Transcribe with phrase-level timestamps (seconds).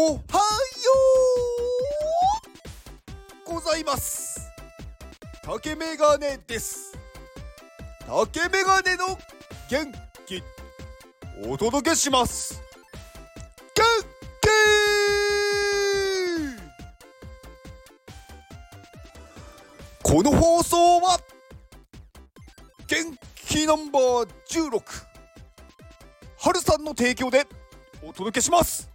[0.00, 0.20] おはよ
[3.48, 4.48] うございます。
[5.42, 6.96] 竹メガネです。
[8.06, 9.18] 竹メガネの
[9.68, 9.92] 元
[10.24, 10.40] 気。
[11.48, 12.62] お届けします。
[13.74, 13.84] 元
[20.00, 20.12] 気。
[20.12, 21.18] この放送は
[22.86, 24.80] 元気ナンバー16
[26.38, 27.48] 春さんの提供で
[28.00, 28.87] お届けします。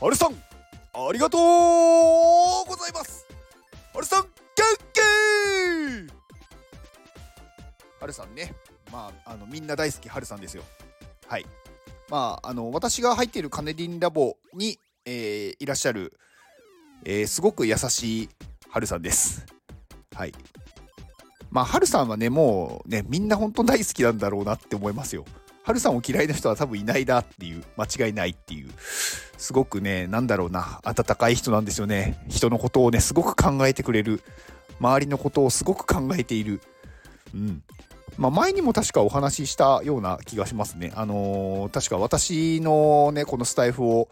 [0.00, 0.32] 春さん
[0.94, 1.40] ありがとう
[2.66, 3.26] ございます。
[3.92, 4.30] 春さん元
[4.94, 5.00] 気！
[8.00, 8.54] 春さんね
[8.90, 10.62] まああのみんな大好き春さんですよ。
[11.28, 11.44] はい。
[12.08, 16.14] まああの私が入っているカネリンラボに、えー、いらっしゃる、
[17.04, 18.28] えー、すごく優しい
[18.70, 19.44] 春さんです。
[20.14, 20.32] はい。
[21.50, 25.26] まあ春さんはねもうねみんな本当大好きなんだろうなって思いますよ。
[25.62, 32.24] ハルさんを嫌いな人は多分いないなっていう、間違いないっていう、すごくね、なんだろうな、温かい人なんですよね。
[32.28, 34.22] 人のことをね、すごく考えてくれる。
[34.80, 36.60] 周りのことをすごく考えている。
[37.34, 37.62] うん。
[38.16, 40.92] まあ、前にも確かお話ししたような気がしますね。
[40.94, 44.08] あのー、確か私のね、このスタイフを、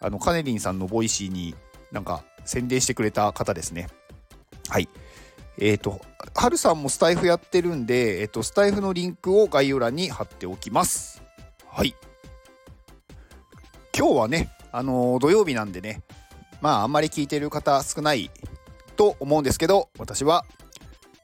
[0.00, 1.54] あの、カネリンさんのボイシーに
[1.92, 3.88] なんか宣伝してくれた方ですね。
[4.68, 4.88] はい。
[5.58, 6.00] えっ、ー、と、
[6.34, 11.22] はるさんもスタイフやってるんで、えっ、ー、と、スタイフのリンクを概要欄に貼っておきます。
[11.66, 11.94] はい。
[13.96, 16.02] 今日はね、あのー、土曜日なんでね、
[16.60, 18.30] まあ、あんまり聞いてる方少ない
[18.96, 20.44] と思うんですけど、私は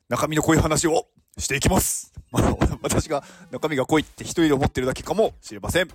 [0.09, 1.07] 中身の濃い話を
[1.39, 2.13] していきます。
[2.31, 5.89] まあ、私が中身が濃いって一人で思ってるだけかもしれません。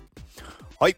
[0.78, 0.96] はい。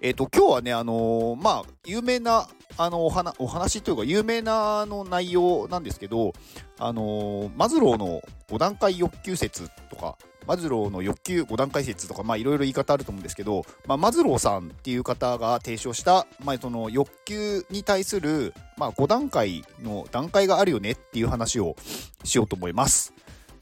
[0.00, 6.32] えっ、ー、と、今日はね、あのー、まあ、有名なあのお話お話というか有名なの内容なんですけど、
[6.78, 21.76] あのマズローの5段階欲求説とかマズローの欲求5段階説とか、まあいろいろ言い方あると思うんですけど、まあ、マズローさんっていう方が提唱した、まあ、その欲求に対する、まあ、5段階の段階があるよねっていう話を
[22.24, 23.12] しようと思います。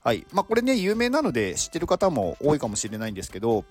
[0.04, 0.26] はい。
[0.32, 3.64] まあ、これね、有名なので知ってる方も多いかもしれないんですけど、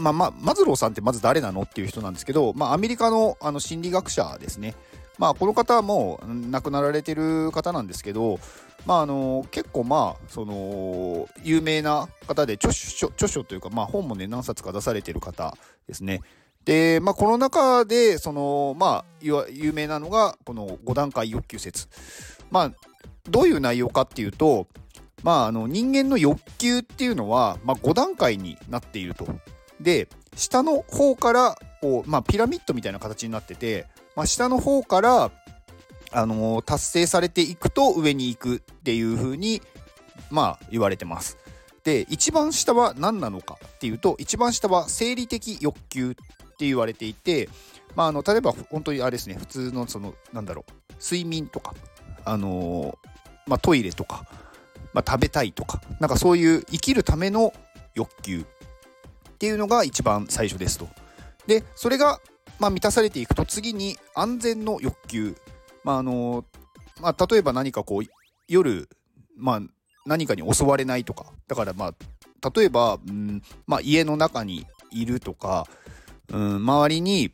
[0.00, 4.74] まあ、ま、マズローさんってまず誰なのっていう人なんですけど、まあ、アメリカのあの心理学者ですね。
[5.18, 8.40] まあ、この方はもう亡くなられてる方なんですけど、
[8.86, 15.56] まあ、あの結構まあその有名な方で著書著書というか、まあ、本もね何冊か出されてる方
[15.86, 16.22] ですね。
[16.64, 21.88] で、まあ、この中でその、まあ、有名なのがこの5段階欲求説。
[22.50, 22.72] まあ、
[23.24, 24.66] どういう内容かっていうと、
[25.22, 29.26] まあ、あの人間の欲求っていうのは、まあ、5段階になっていると。
[29.80, 35.30] で、下の方からこう、まあ、ピラミッドみたいな形になってて、まあ、下の方から、
[36.12, 39.62] あのー、達成されていくと上に行くっていう風に、
[40.30, 41.38] まあ、言われてます。
[41.84, 47.48] で、一番下は何なのかっていうと、一番下は生理的欲求って言われていて、
[47.96, 51.74] まあ、あの例えば本当にあれですね、普通のその、なんだろう、睡眠とか、
[52.24, 53.10] あのー、
[53.46, 54.26] まあ、トイレとか、
[54.92, 57.52] まあ、食べたいとか、なんかそういう生きるための
[57.94, 58.44] 欲求
[59.40, 60.86] っていうのが一番最初ですと。
[61.46, 62.20] で、それが、
[62.58, 65.34] まあ、満たされていくと次に安全の欲求。
[65.82, 66.44] まあ、あの、
[67.00, 68.02] まあ、例えば何かこう、
[68.48, 68.86] 夜、
[69.38, 69.60] まあ、
[70.04, 71.32] 何かに襲われないとか。
[71.48, 75.66] だからまあ、例えば、うんまあ、家の中にいるとか、
[76.28, 77.32] うん、周りに、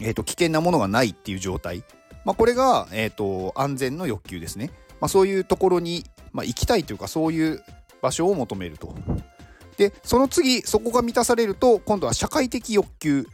[0.00, 1.84] えーと、危険なものがないっていう状態。
[2.24, 4.70] まあ、これが、えーと、安全の欲求ですね。
[5.02, 7.62] まあ、そういうところに、まあ、行きたいというかそういう
[8.00, 8.94] 場所を求めると。
[9.76, 13.26] で、その次、そこが満たされると、今度は社会的欲求。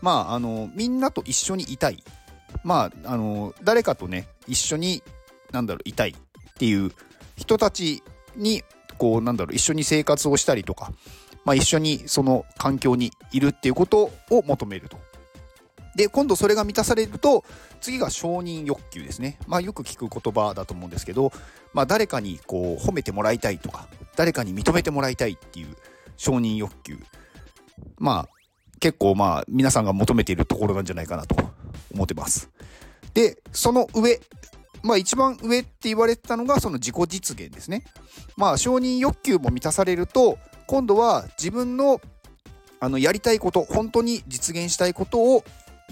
[0.00, 2.02] まあ、あの、みんなと一緒にいたい。
[2.64, 5.02] まあ、あの、誰かとね、一緒に、
[5.52, 6.92] なんだろう、いたいっていう
[7.36, 8.02] 人たち
[8.36, 8.62] に、
[8.98, 10.92] こう、なんだろう、一緒に生活をしたりとか、
[11.44, 14.98] まあ、一緒にその環境にいるっていうことを求めると。
[15.96, 17.44] で、今度それが満たされると、
[17.80, 19.38] 次が承認欲求ですね。
[19.46, 21.32] まあ、よく聞く言葉だと思うんですけど、
[21.72, 25.76] まあ、誰かにこう褒めてもらいたいとか、誰かに認めてもらいたいっていう
[26.20, 26.98] 承認欲求。
[27.98, 28.28] まあ、
[28.78, 31.34] 結構まあ、皆さんが求めているところなんじゃないかなと
[31.94, 32.50] 思ってます。
[33.14, 34.20] で、その上、
[34.82, 37.84] まあ一番上って言われてたのがその自己実現ですね。
[38.36, 42.02] まあ承認欲求も満たされると、今度は自分の
[42.80, 45.42] あのやりたいこと、本当に実現したいことを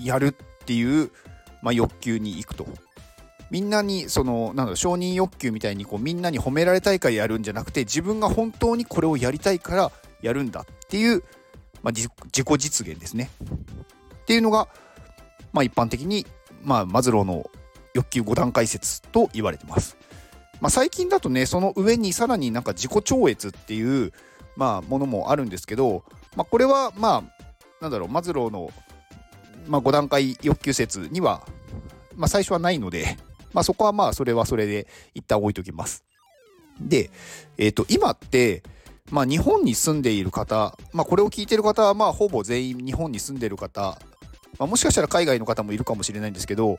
[0.02, 1.10] やるっていう、
[1.62, 2.66] まあ、欲求に行くと。
[3.50, 9.92] みんなにそのなんだ承認欲求みたいにこうみんなに褒められたいからやるんじゃなくて自分が本当にこれをやりたいから
[10.22, 11.22] やるんだっていう、
[11.82, 13.30] まあ、自己実現ですね。
[14.22, 14.68] っていうのが、
[15.52, 16.26] まあ、一般的に、
[16.62, 17.50] まあ、マズローの
[17.94, 19.96] 欲求5段階説と言われてます。
[20.60, 24.12] まあ、最近だとねその上にさらになんか自己超越っていう、
[24.56, 26.02] まあ、ものもあるんですけど、
[26.36, 27.44] まあ、これはまあ
[27.80, 28.70] なんだろうマズローの
[29.68, 31.42] まあ、5段階欲求説には、
[32.16, 33.18] まあ、最初はないので、
[33.52, 36.04] まあ、そこはまあそれはそれで一旦置いときます。
[36.80, 37.10] で、
[37.58, 38.62] え、ー、と今って、
[39.10, 43.98] まあ、日本に住んでいる方、まあ、これを聞いてる方はまあほぼ全員日本に住んでいる方、
[44.58, 46.78] まあ、もしかしたら海外の方もいるかもしれないんですけど、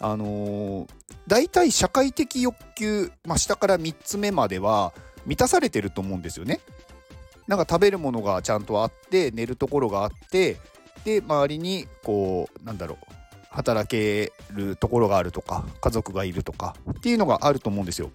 [0.00, 0.88] あのー、
[1.26, 4.92] 大体社会的欲求、まあ、下から3つ目までは
[5.26, 6.60] 満たされてると思うんですよね。
[7.46, 10.58] なんか食べるものがちゃんとあって寝るところがあって
[11.04, 13.14] で周りにこうなんだろう
[13.48, 18.10] 働けるところがあるとか家族がいるとかっていうのがあると思うんですよ。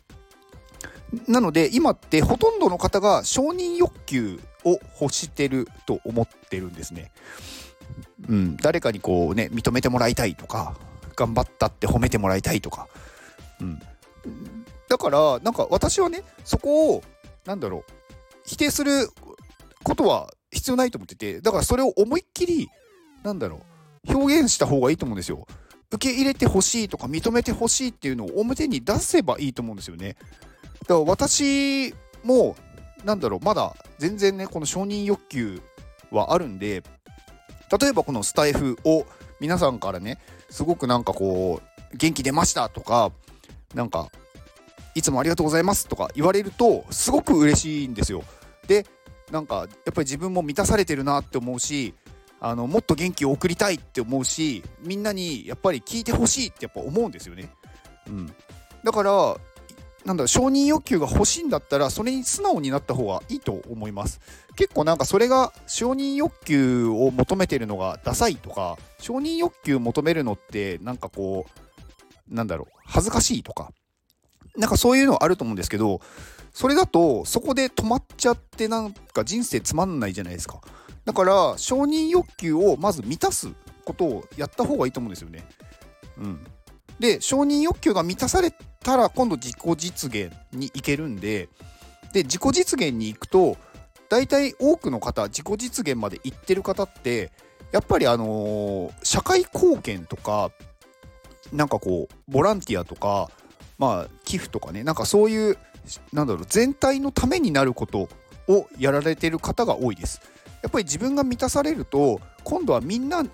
[1.27, 7.11] なので今ってほとんどの方が承認欲求を欲してると思ってるんですね。
[8.27, 10.75] うん、誰かにこうね認めてもらいたいとか
[11.15, 12.87] 頑張ったって褒めてもらいたいとか、
[13.59, 13.79] うん、
[14.87, 17.03] だからなんか私はねそこを
[17.45, 17.91] なんだろう
[18.45, 19.09] 否定する
[19.83, 22.69] ことは必要ないと思っててだからそれを思いっきり
[23.23, 23.61] なんだろ
[24.07, 25.45] う表現した方がいいと思うんですよ。
[25.91, 30.15] 受け入れてほしいとか認めてほしいっていうのを表に出せばいいと思うんですよね。
[30.83, 31.93] だから私
[32.23, 32.55] も
[33.03, 35.61] なんだろうまだ全然ねこの承認欲求
[36.11, 36.83] はあるんで
[37.79, 39.05] 例えばこのスタイフを
[39.39, 40.19] 皆さんからね
[40.49, 43.11] すごくなんかこう元気出ましたとか
[43.73, 44.09] なんか
[44.95, 48.23] いつもありがとうございますとか言われるとすごく嬉しいんですよ
[48.67, 48.85] で
[49.31, 51.95] なんかやっぱり自分も満たされてるなって思うし
[52.39, 57.49] あのもっと元気を送りたいって思うしみんなにやっぱり聞いてほしいってやっぱ思うんですよね。
[58.07, 58.35] うん、
[58.83, 59.37] だから
[60.05, 64.19] なんだ承認欲求が欲しいんだったらそれに素直になった方がいいと思います。
[64.55, 71.45] 結構なんかそれが承認欲求を求めてるのがダサいとか承認欲求求めるのってなんかこ
[72.29, 73.71] うなんだろう恥ずかしいとか
[74.57, 76.01] なんかそういうのあると思うんですけど
[76.51, 80.61] それだとそこで止まっちゃってなんか人生つまんないじゃないですか。
[81.05, 83.49] だから承認欲求をまず満たす
[83.83, 85.43] ことをやった方がいいと思うんですよね。
[86.17, 86.45] うん。
[87.03, 91.49] で承認欲求が満たされたら今度自己実現に行けるんで
[92.13, 93.57] で自己実現に行くと
[94.07, 97.33] 大体多くの方自己実現まで行ってる方って
[97.73, 100.51] やっぱりあのー、社会貢献とか
[101.51, 103.29] なんかこうボランティアとか
[103.77, 105.57] まあ寄付とかねなんかそういう
[106.13, 108.07] なんだろう全体のためになること
[108.47, 110.21] をやられてる方が多いです。
[110.61, 113.25] やっぱり自分が満たされると今度はみんな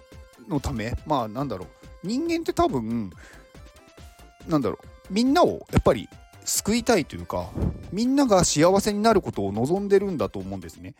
[0.47, 1.67] のためまあなんだろう
[2.07, 3.11] 人間って多分
[4.49, 6.09] なんだろうみんなをやっぱり
[6.43, 7.49] 救いたいというか
[7.93, 10.95] みんなが幸せになることを望んでるんだと思うんですね。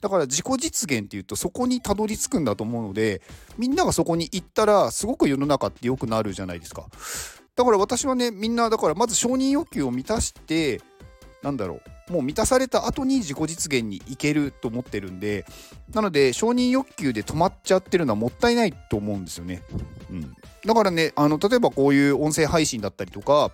[0.00, 3.20] だから自己実現っていうとそこにたどり着くんだと思うので
[3.56, 6.86] みんながそこに行ったらすごく世の中って良くなるじゃないですか。
[7.56, 10.80] だから私はねみんなだからまず承認欲求を満たして
[11.42, 15.44] なんだろうもう満たされた後に自己実現に行けると思ってるんで
[15.92, 19.62] なので承認欲求で止まっちゃってるのはもったいないと思うんですよね。
[20.10, 23.50] うん、だからねあの例えばこういう音声配信だったりとか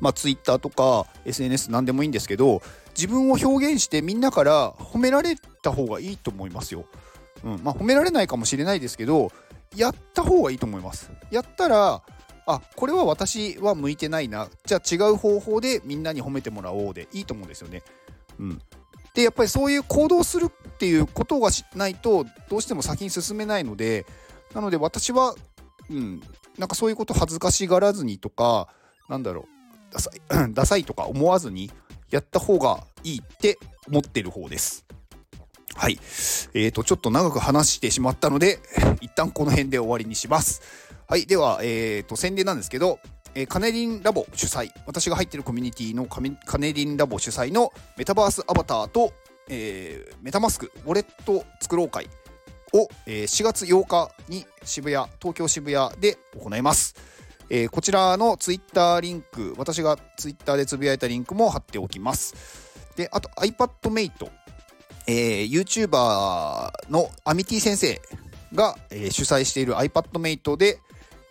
[0.00, 2.62] まあ Twitter とか SNS 何でもいいんですけど
[2.96, 6.84] 自分を表現してみんなから褒められた方がいいと思いますよ。
[7.42, 9.30] うんまあ、褒められないかもしれないですけど
[9.76, 11.10] やった方がいいと思います。
[11.30, 12.02] やったら
[12.46, 17.82] あこれは私は向いてないなじゃあ違う方法でみんなに褒めてもらおうでいいと思うんですよね。
[18.38, 18.60] うん、
[19.14, 24.06] でやっぱりそういう行動するっていうことがしないとどうしても先に進めないので
[24.54, 25.34] なので私は、
[25.90, 26.20] うん、
[26.58, 28.68] なんかそういうこと恥ずかしがらずにとか
[29.08, 29.46] なんだろ
[29.90, 31.70] うダサい ダサいとか思わずに
[32.10, 33.58] やった方がいいって
[33.88, 34.86] 思ってる方です。
[35.76, 35.98] はい。
[36.54, 38.60] えーと、ちょっと長く話してしまったので、
[39.00, 40.62] 一旦この辺で終わりにします。
[41.08, 43.00] はい、では、えーと、宣伝なんですけど、
[43.34, 49.12] えー、カネリンラボ主催、私が入ってるコミュニティのカネリンラボ主催のメタバースアバターと、
[49.48, 52.08] えー、メタマスクウォレット作ろう会
[52.74, 56.94] を、え、4月8日に渋谷、東京渋谷で行います。
[57.48, 62.34] え、こちらのツイッターリンク、私がツイッターでつぶやいたリンクも貼っておきます。
[62.96, 64.30] で、あと iPadMate、
[65.06, 68.00] えー、YouTuber のアミティ先生
[68.52, 70.80] が、え、主催している iPadMate で、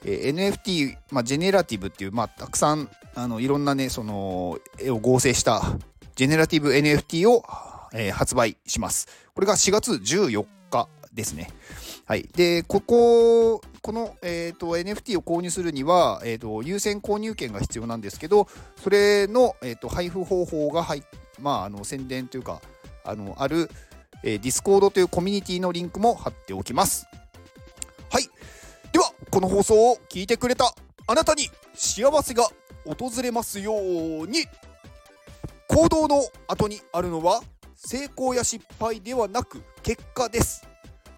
[0.05, 5.61] え、NFT、まあ、ジェネラティブっていう、まあ、たくさんあのいろんなねその絵を合成した
[6.15, 7.43] ジェネラティブ NFT を、
[7.93, 9.07] えー、発売します。
[9.33, 11.49] これが4月14日ですね。
[12.05, 18.47] はい、でこここの、えーと、NFT を購入するには、えーと、優先購入権が必要なんですけど
[18.81, 21.03] それの、えーと、配布方法が入、
[21.39, 22.61] まあ、あの宣伝というか
[23.05, 23.69] あのある、
[24.23, 27.07] えー、Discord というコミュニティのリンクも貼っておきます。
[28.09, 28.29] はい
[28.91, 30.73] ではこの放送を聞いてくれた
[31.07, 32.47] あなたに幸せが
[32.85, 34.45] 訪れますように
[35.67, 37.41] 行動の後にあるのは
[37.75, 40.72] 成功や失敗ではなく結果です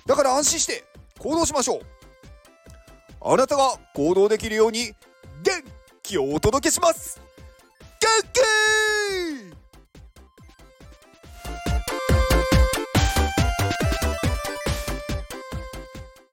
[0.05, 0.83] だから安心して
[1.19, 1.81] 行動しましょう。
[3.21, 4.93] あなたが行動できるように
[5.41, 5.63] 元
[6.03, 7.19] 気をお届けします。
[7.99, 9.44] 元気